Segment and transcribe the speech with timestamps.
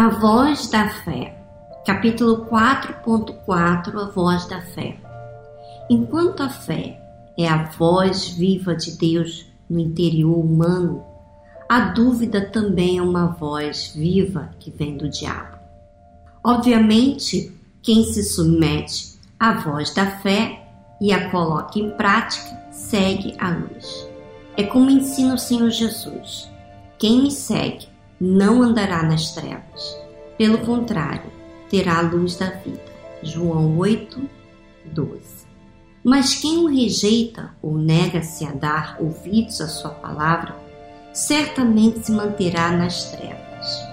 [0.00, 1.36] A voz da fé.
[1.84, 4.98] Capítulo 4.4 A voz da fé.
[5.90, 6.98] Enquanto a fé
[7.38, 11.04] é a voz viva de Deus no interior humano,
[11.68, 15.58] a dúvida também é uma voz viva que vem do diabo.
[16.42, 20.66] Obviamente, quem se submete à voz da fé
[20.98, 24.08] e a coloca em prática segue a luz.
[24.56, 26.50] É como ensina o Senhor Jesus:
[26.98, 27.89] quem me segue
[28.20, 29.98] não andará nas trevas,
[30.36, 31.30] pelo contrário,
[31.70, 32.90] terá a luz da vida.
[33.22, 34.28] João 8,
[34.92, 35.20] 12.
[36.04, 40.54] Mas quem o rejeita ou nega-se a dar ouvidos à sua palavra,
[41.12, 43.86] certamente se manterá nas trevas.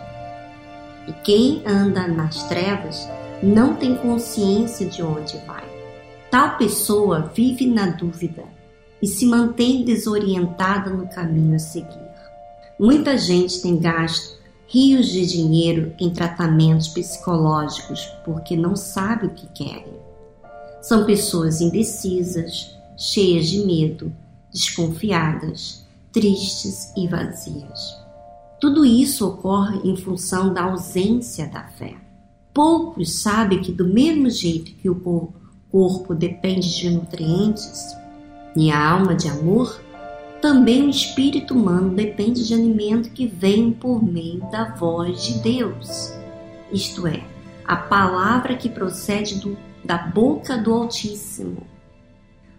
[1.07, 3.07] E quem anda nas trevas
[3.41, 5.63] não tem consciência de onde vai.
[6.29, 8.43] Tal pessoa vive na dúvida
[9.01, 12.06] e se mantém desorientada no caminho a seguir.
[12.79, 19.47] Muita gente tem gasto rios de dinheiro em tratamentos psicológicos porque não sabe o que
[19.47, 19.93] querem.
[20.81, 24.13] São pessoas indecisas, cheias de medo,
[24.53, 27.97] desconfiadas, tristes e vazias.
[28.61, 31.95] Tudo isso ocorre em função da ausência da fé.
[32.53, 35.31] Poucos sabem que, do mesmo jeito que o
[35.71, 37.95] corpo depende de nutrientes
[38.55, 39.79] e a alma de amor,
[40.41, 46.13] também o espírito humano depende de alimento que vem por meio da voz de Deus,
[46.71, 47.23] isto é,
[47.65, 51.65] a palavra que procede do, da boca do Altíssimo.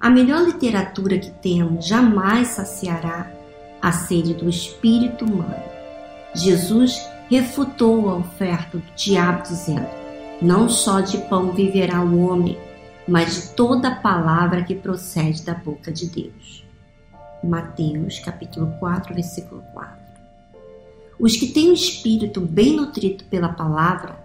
[0.01, 3.33] A melhor literatura que temos jamais saciará
[3.81, 5.63] a sede do espírito humano.
[6.35, 9.89] Jesus refutou a oferta do diabo, dizendo:
[10.41, 12.57] Não só de pão viverá o homem,
[13.07, 16.68] mas de toda palavra que procede da boca de Deus.
[17.43, 19.97] Mateus, capítulo 4, versículo 4.
[21.19, 24.17] Os que têm o espírito bem nutrido pela palavra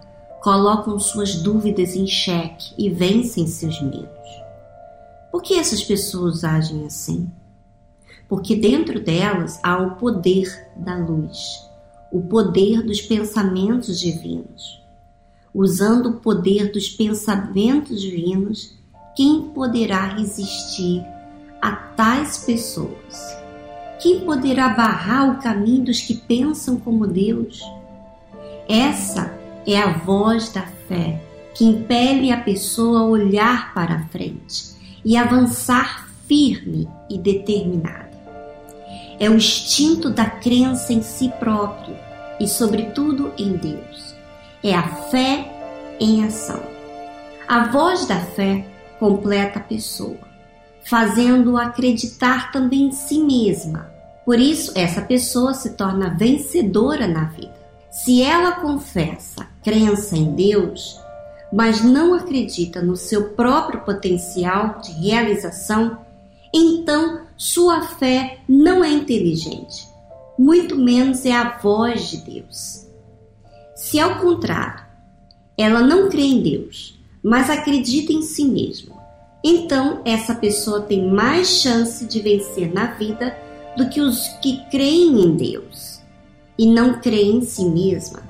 [0.42, 4.44] colocam suas dúvidas em xeque e vencem seus medos.
[5.30, 7.30] Por que essas pessoas agem assim?
[8.28, 11.38] Porque dentro delas há o poder da luz,
[12.12, 14.82] o poder dos pensamentos divinos.
[15.52, 18.74] Usando o poder dos pensamentos divinos,
[19.16, 21.04] quem poderá resistir
[21.64, 23.38] a tais pessoas?
[23.98, 27.62] Quem poderá barrar o caminho dos que pensam como Deus?
[28.68, 29.32] Essa
[29.66, 31.22] é a voz da fé
[31.54, 38.10] que impele a pessoa a olhar para a frente e avançar firme e determinada.
[39.18, 41.96] É o instinto da crença em si próprio
[42.38, 44.14] e, sobretudo, em Deus.
[44.62, 45.50] É a fé
[45.98, 46.62] em ação.
[47.48, 48.66] A voz da fé
[48.98, 50.33] completa a pessoa,
[50.88, 53.90] fazendo-o acreditar também em si mesma.
[54.24, 57.54] Por isso, essa pessoa se torna vencedora na vida.
[57.90, 61.00] Se ela confessa crença em Deus,
[61.52, 65.98] mas não acredita no seu próprio potencial de realização,
[66.52, 69.88] então sua fé não é inteligente,
[70.38, 72.86] muito menos é a voz de Deus.
[73.76, 74.84] Se ao contrário,
[75.56, 78.96] ela não crê em Deus, mas acredita em si mesma,
[79.44, 83.36] então essa pessoa tem mais chance de vencer na vida
[83.76, 86.00] do que os que creem em Deus
[86.58, 88.22] e não creem em si mesma.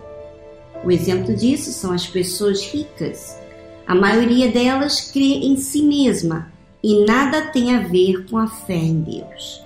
[0.84, 3.38] O exemplo disso são as pessoas ricas.
[3.86, 8.74] A maioria delas crê em si mesma e nada tem a ver com a fé
[8.74, 9.62] em Deus.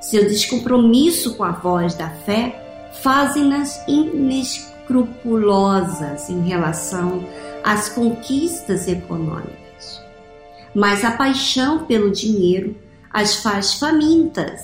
[0.00, 7.24] Seu descompromisso com a voz da fé fazem-nas inescrupulosas em relação
[7.62, 9.69] às conquistas econômicas.
[10.74, 12.76] Mas a paixão pelo dinheiro
[13.12, 14.60] as faz famintas,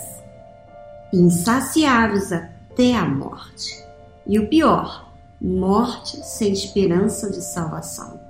[1.13, 3.85] insaciáveis até a morte.
[4.27, 8.21] E o pior, morte sem esperança de salvação.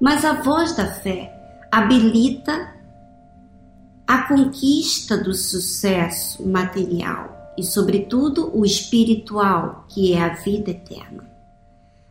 [0.00, 1.32] Mas a voz da fé
[1.70, 2.74] habilita
[4.06, 11.28] a conquista do sucesso material e, sobretudo, o espiritual, que é a vida eterna.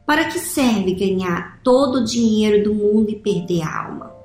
[0.05, 4.16] Para que serve ganhar todo o dinheiro do mundo e perder a alma?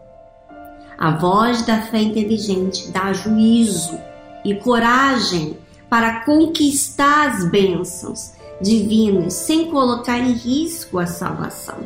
[0.99, 3.99] A voz da fé inteligente dá juízo
[4.44, 5.56] e coragem
[5.89, 11.79] para conquistar as bênçãos divinas sem colocar em risco a salvação.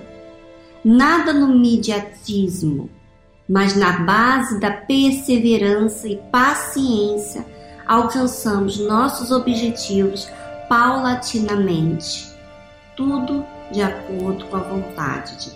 [0.85, 2.89] Nada no mediatismo,
[3.49, 7.45] mas na base da perseverança e paciência
[7.87, 10.29] alcançamos nossos objetivos
[10.69, 12.33] paulatinamente,
[12.97, 15.51] tudo de acordo com a vontade de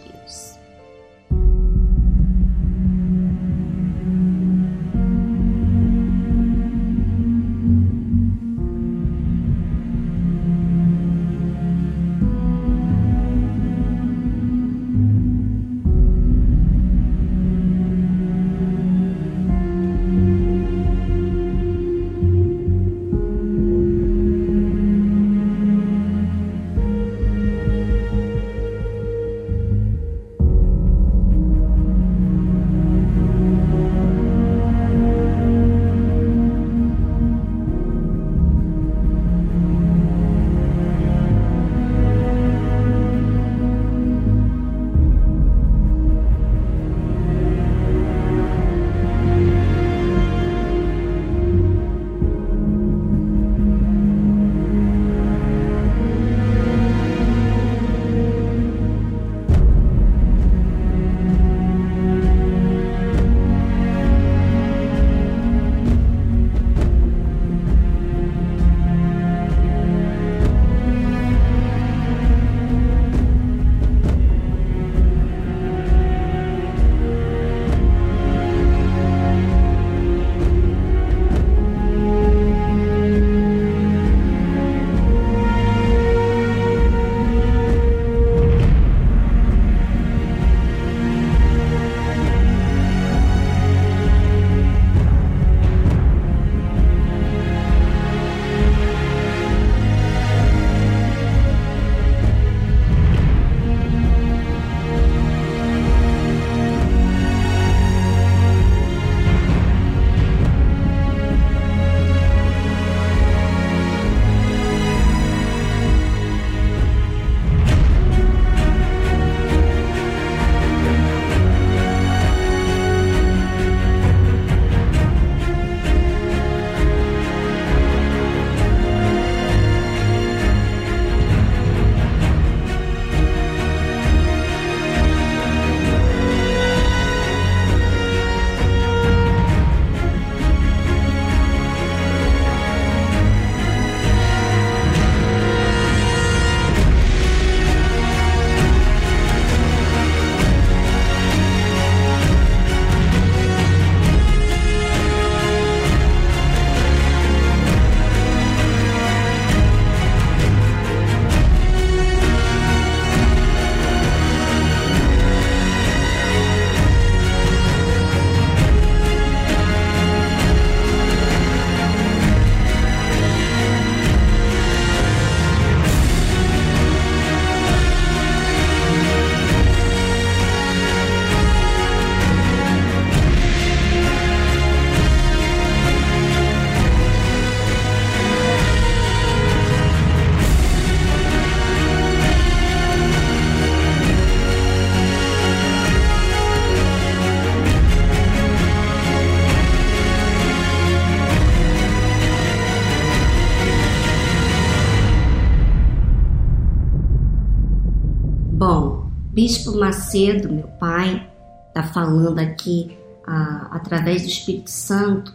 [209.33, 211.25] Bispo Macedo, meu pai,
[211.69, 215.33] está falando aqui ah, através do Espírito Santo,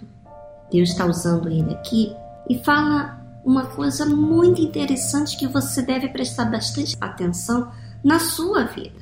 [0.70, 2.14] Deus está usando ele aqui,
[2.50, 7.72] e fala uma coisa muito interessante que você deve prestar bastante atenção
[8.04, 9.00] na sua vida,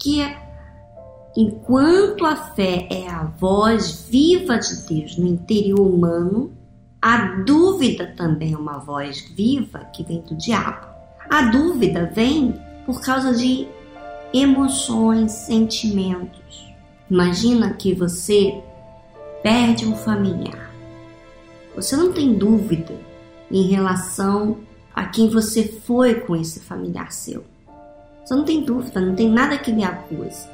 [0.00, 0.36] que é
[1.36, 6.50] enquanto a fé é a voz viva de Deus no interior humano,
[7.00, 10.88] a dúvida também é uma voz viva que vem do diabo.
[11.30, 13.68] A dúvida vem por causa de
[14.32, 16.66] emoções, sentimentos.
[17.10, 18.62] Imagina que você
[19.42, 20.70] perde um familiar.
[21.74, 22.94] Você não tem dúvida
[23.50, 24.58] em relação
[24.94, 27.44] a quem você foi com esse familiar seu.
[28.24, 30.46] Você não tem dúvida, não tem nada que lhe acuse.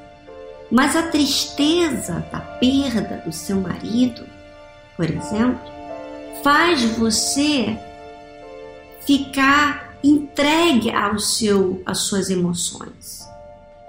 [0.71, 4.23] Mas a tristeza da perda do seu marido,
[4.97, 5.61] por exemplo,
[6.43, 7.77] faz você
[9.01, 13.24] ficar entregue ao seu, às suas emoções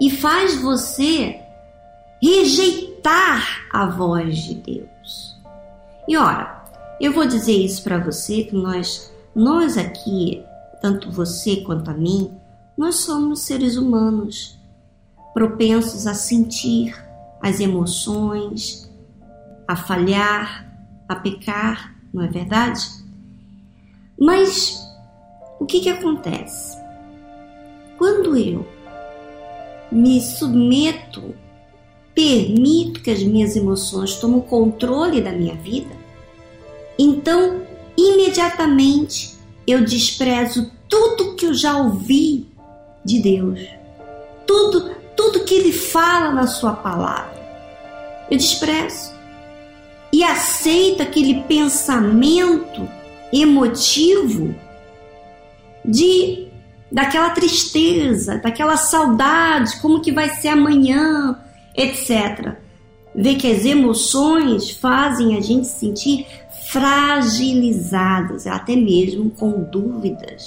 [0.00, 1.40] e faz você
[2.22, 5.36] rejeitar a voz de Deus.
[6.08, 6.64] E ora,
[7.00, 10.42] eu vou dizer isso para você que nós, nós aqui,
[10.80, 12.32] tanto você quanto a mim,
[12.76, 14.58] nós somos seres humanos
[15.34, 16.94] propensos a sentir
[17.42, 18.90] as emoções,
[19.68, 20.66] a falhar,
[21.08, 22.88] a pecar, não é verdade?
[24.18, 24.82] Mas
[25.60, 26.78] o que que acontece?
[27.98, 28.66] Quando eu
[29.90, 31.34] me submeto,
[32.14, 35.94] permito que as minhas emoções tomem o controle da minha vida,
[36.98, 37.62] então
[37.96, 39.34] imediatamente
[39.66, 42.46] eu desprezo tudo que eu já ouvi
[43.04, 43.60] de Deus,
[44.46, 47.36] tudo, tudo que Ele fala na Sua palavra.
[48.30, 49.12] Eu desprezo
[50.12, 52.88] e aceito aquele pensamento
[53.32, 54.54] emotivo
[55.84, 56.45] de
[56.90, 61.38] daquela tristeza, daquela saudade, como que vai ser amanhã,
[61.74, 62.56] etc.
[63.14, 66.26] Vê que as emoções fazem a gente se sentir
[66.68, 70.44] fragilizadas, até mesmo com dúvidas.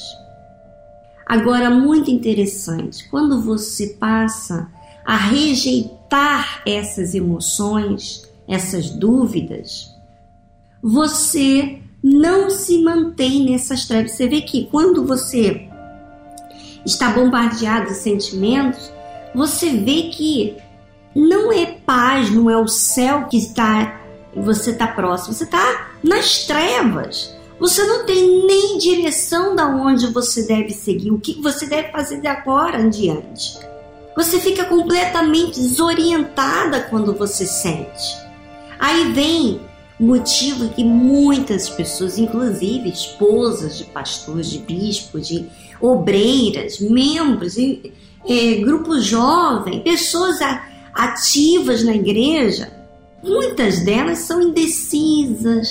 [1.25, 4.67] Agora, muito interessante, quando você passa
[5.05, 9.96] a rejeitar essas emoções, essas dúvidas,
[10.81, 14.13] você não se mantém nessas trevas.
[14.13, 15.68] Você vê que quando você
[16.86, 18.91] está bombardeado de sentimentos,
[19.33, 20.57] você vê que
[21.15, 24.00] não é paz, não é o céu que está
[24.36, 27.36] você está próximo, você está nas trevas.
[27.59, 32.21] Você não tem nem direção da onde você deve seguir, o que você deve fazer
[32.21, 33.59] de agora em diante.
[34.15, 38.17] Você fica completamente desorientada quando você sente.
[38.79, 39.59] Aí vem
[40.00, 45.50] motivo que muitas pessoas, inclusive esposas de pastores, de bispos, de
[45.81, 50.39] obreiras, membros, é, grupo jovem, pessoas
[50.93, 52.71] ativas na igreja,
[53.24, 55.67] muitas delas são indecisas,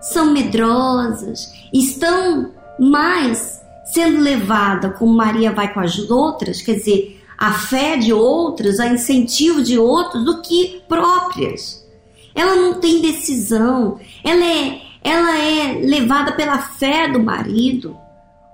[0.00, 7.52] são medrosas, estão mais sendo levada como Maria vai com as outras, quer dizer, a
[7.52, 11.86] fé de outras, a incentivo de outros, do que próprias.
[12.34, 17.96] Ela não tem decisão, ela é, ela é levada pela fé do marido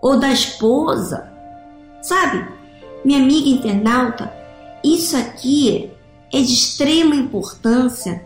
[0.04, 1.32] ou da esposa.
[2.02, 2.46] Sabe,
[3.02, 4.30] minha amiga internauta,
[4.84, 5.90] isso aqui
[6.30, 8.22] é de extrema importância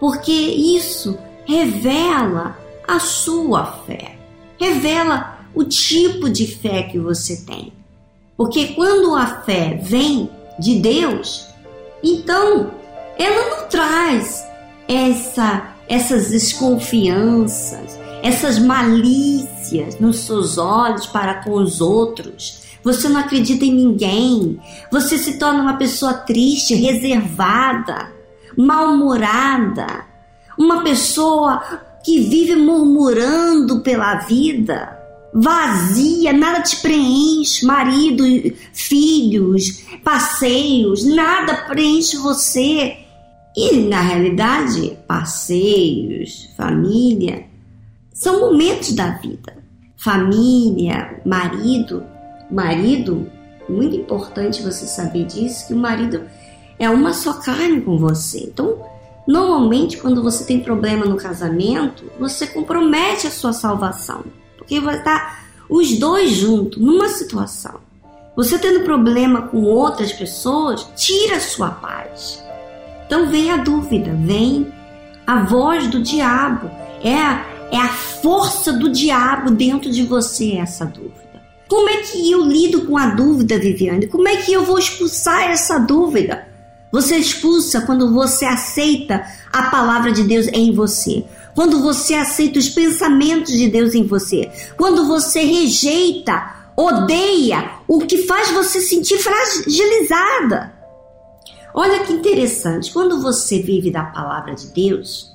[0.00, 2.58] porque isso revela
[2.88, 4.16] a sua fé,
[4.58, 7.72] revela o tipo de fé que você tem.
[8.36, 11.46] Porque quando a fé vem de Deus,
[12.02, 12.72] então
[13.16, 14.44] ela não traz
[14.88, 19.59] essa, essas desconfianças, essas malícias
[19.98, 22.62] nos seus olhos para com os outros.
[22.82, 24.58] Você não acredita em ninguém.
[24.90, 28.12] Você se torna uma pessoa triste, reservada,
[28.56, 30.04] mal-humorada,
[30.58, 31.62] uma pessoa
[32.04, 34.98] que vive murmurando pela vida,
[35.32, 38.24] vazia, nada te preenche, marido,
[38.72, 42.96] filhos, passeios, nada preenche você.
[43.56, 47.46] E na realidade, passeios, família,
[48.12, 49.59] são momentos da vida.
[50.02, 52.06] Família, marido,
[52.50, 53.30] marido,
[53.68, 56.22] muito importante você saber disso, que o marido
[56.78, 58.44] é uma só carne com você.
[58.44, 58.78] Então,
[59.28, 64.24] normalmente quando você tem problema no casamento, você compromete a sua salvação,
[64.56, 67.80] porque vai estar os dois juntos numa situação.
[68.34, 72.42] Você tendo problema com outras pessoas, tira a sua paz.
[73.06, 74.72] Então vem a dúvida, vem
[75.26, 76.70] a voz do diabo.
[77.04, 81.20] É é a força do diabo dentro de você essa dúvida.
[81.68, 84.08] Como é que eu lido com a dúvida, Viviane?
[84.08, 86.48] Como é que eu vou expulsar essa dúvida?
[86.90, 91.24] Você expulsa quando você aceita a palavra de Deus em você.
[91.54, 94.50] Quando você aceita os pensamentos de Deus em você.
[94.76, 100.72] Quando você rejeita, odeia o que faz você sentir fragilizada.
[101.72, 105.30] Olha que interessante, quando você vive da palavra de Deus,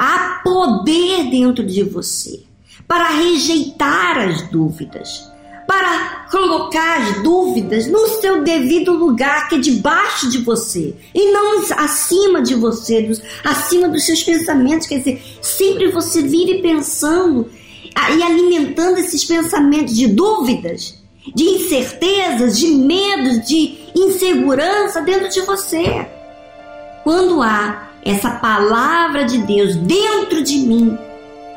[0.00, 2.40] há poder dentro de você
[2.88, 5.30] para rejeitar as dúvidas,
[5.66, 11.62] para colocar as dúvidas no seu devido lugar, que é debaixo de você, e não
[11.76, 14.86] acima de você, dos, acima dos seus pensamentos.
[14.86, 17.50] Quer dizer, sempre você vive pensando
[18.16, 20.94] e alimentando esses pensamentos de dúvidas,
[21.34, 26.06] de incertezas, de medos, de insegurança dentro de você.
[27.04, 30.98] Quando há essa palavra de Deus dentro de mim,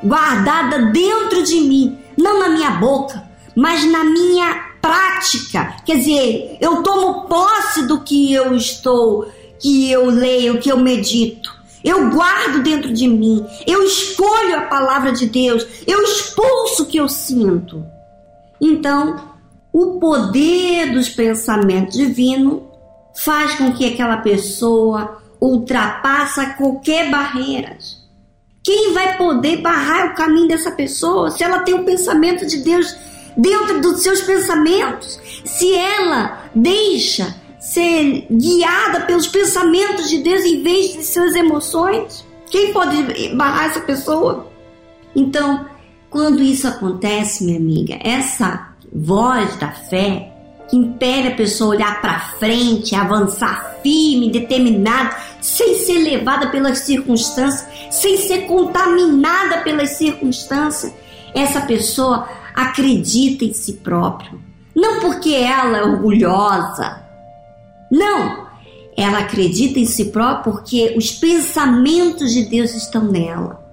[0.04, 3.24] guardada dentro de mim, não na minha boca,
[3.56, 5.78] mas na minha prática.
[5.86, 11.54] Quer dizer, eu tomo posse do que eu estou, que eu leio, que eu medito.
[11.84, 16.98] Eu guardo dentro de mim, eu escolho a palavra de Deus, eu expulso o que
[16.98, 17.86] eu sinto.
[18.60, 19.34] Então,
[19.72, 22.62] o poder dos pensamentos divinos
[23.16, 27.78] faz com que aquela pessoa ultrapassa qualquer barreira.
[28.64, 32.96] Quem vai poder barrar o caminho dessa pessoa se ela tem o pensamento de Deus
[33.36, 40.94] dentro dos seus pensamentos, se ela deixa ser guiada pelos pensamentos de Deus em vez
[40.94, 44.48] de suas emoções, quem pode barrar essa pessoa?
[45.14, 45.66] Então,
[46.10, 50.33] quando isso acontece, minha amiga, essa voz da fé
[50.74, 57.68] que impede a pessoa olhar para frente, avançar firme, determinado, sem ser levada pelas circunstâncias,
[57.92, 60.92] sem ser contaminada pelas circunstâncias,
[61.36, 64.42] essa pessoa acredita em si próprio.
[64.75, 67.03] Não porque ela é orgulhosa.
[67.92, 68.48] Não,
[68.98, 73.63] ela acredita em si própria porque os pensamentos de Deus estão nela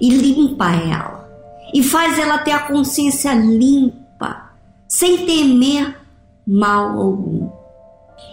[0.00, 1.28] e limpa ela
[1.72, 4.50] e faz ela ter a consciência limpa,
[4.88, 6.02] sem temer
[6.46, 7.48] mal algum.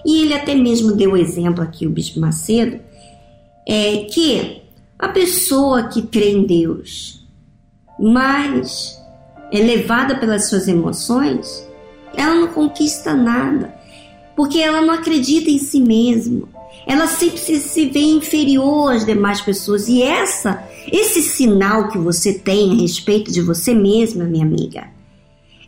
[0.06, 2.80] E ele até mesmo deu exemplo aqui, o Bispo Macedo,
[3.68, 4.62] é que
[4.98, 7.26] a pessoa que crê em Deus,
[8.00, 8.98] mas
[9.52, 11.68] é levada pelas suas emoções,
[12.16, 13.74] ela não conquista nada,
[14.36, 16.48] porque ela não acredita em si mesma.
[16.88, 22.34] Ela sempre se, se vê inferior às demais pessoas e essa, esse sinal que você
[22.34, 24.88] tem a respeito de você mesma, minha amiga,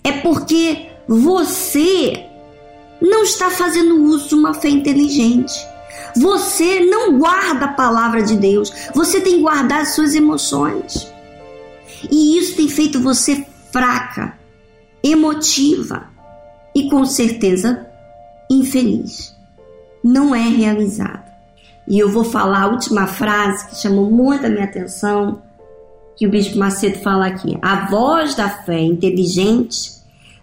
[0.04, 2.26] é porque você
[3.04, 5.54] não está fazendo uso de uma fé inteligente.
[6.16, 11.12] Você não guarda a palavra de Deus, você tem guardado suas emoções.
[12.10, 14.38] E isso tem feito você fraca,
[15.04, 16.06] emotiva
[16.74, 17.86] e com certeza
[18.50, 19.36] infeliz.
[20.02, 21.26] Não é realizada.
[21.86, 25.42] E eu vou falar a última frase que chamou muito a minha atenção,
[26.16, 27.58] que o Bispo Macedo fala aqui.
[27.62, 29.92] A voz da fé inteligente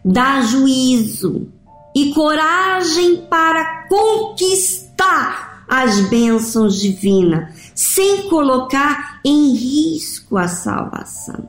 [0.05, 1.49] dá juízo
[1.95, 11.49] e coragem para conquistar as bênçãos divinas, sem colocar em risco a salvação.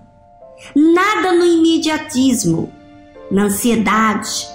[0.76, 2.72] Nada no imediatismo,
[3.32, 4.48] na ansiedade,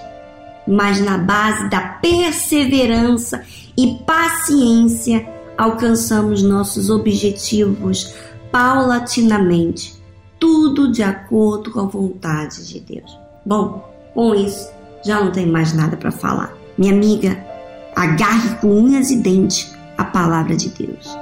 [0.66, 3.42] mas na base da perseverança
[3.76, 5.28] e paciência
[5.58, 8.14] alcançamos nossos objetivos
[8.52, 9.94] paulatinamente,
[10.38, 13.18] tudo de acordo com a vontade de Deus.
[13.44, 14.75] Bom, com isso
[15.06, 16.52] já não tem mais nada para falar.
[16.76, 17.38] Minha amiga,
[17.94, 21.16] agarre com unhas e dentes a palavra de Deus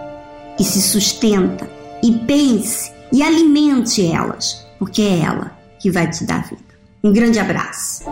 [0.58, 1.68] e se sustenta
[2.02, 6.62] e pense e alimente elas porque é ela que vai te dar vida.
[7.02, 8.04] Um grande abraço.